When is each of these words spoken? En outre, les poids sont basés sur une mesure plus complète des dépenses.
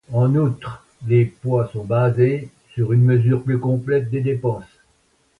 En 0.11 0.33
outre, 0.33 0.83
les 1.05 1.25
poids 1.25 1.67
sont 1.67 1.83
basés 1.83 2.49
sur 2.73 2.91
une 2.91 3.03
mesure 3.03 3.43
plus 3.43 3.59
complète 3.59 4.09
des 4.09 4.21
dépenses. 4.21 4.79